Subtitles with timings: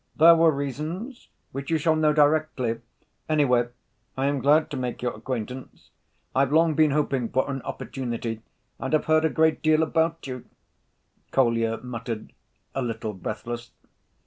[0.15, 2.79] "There were reasons which you shall know directly.
[3.29, 3.67] Anyway,
[4.17, 5.91] I am glad to make your acquaintance.
[6.35, 8.41] I've long been hoping for an opportunity,
[8.79, 10.45] and have heard a great deal about you,"
[11.29, 12.33] Kolya muttered,
[12.73, 13.69] a little breathless.